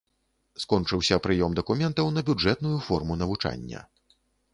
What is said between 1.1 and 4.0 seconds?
прыём дакументаў на бюджэтную форму навучання.